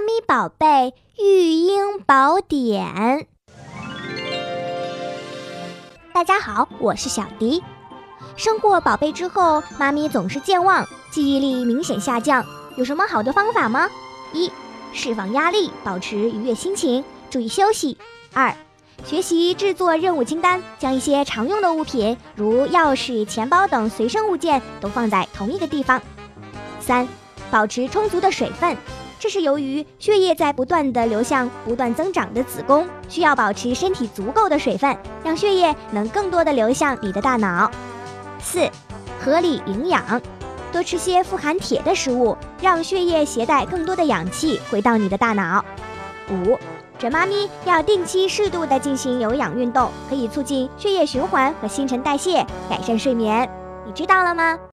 [0.00, 3.26] 妈咪宝贝育婴宝典。
[6.14, 7.62] 大家好，我是小迪。
[8.34, 12.42] 生过宝贝之后，妈咪总是健忘，记忆力明显下降。
[12.78, 13.90] 有什么好的方法吗？
[14.32, 14.50] 一、
[14.94, 17.98] 释放压力，保持愉悦心情，注意休息。
[18.32, 18.56] 二、
[19.04, 26.00] 学习制作任务清单，将一些常用的物品，如钥匙、钱包等随身物件，都放在同一个地方。
[26.80, 27.06] 三、
[27.50, 28.74] 保持充足的水分，
[29.20, 37.70] 这是由于血液在不断的流向不断增长的子宫，需要保持身体足够的水分，让血液能更多的流向你的大脑。
[38.40, 38.66] 四、
[39.22, 40.02] 合理营养，
[40.72, 45.62] 多吃些富含铁的食物，让血液携带更多的氧气回到你的大脑。
[46.30, 46.58] 五、
[46.98, 53.46] 准妈咪要定期适度的进行有氧运动，可以促进血液循环和新陈代谢，改善睡眠。
[53.84, 54.58] 你知道了吗？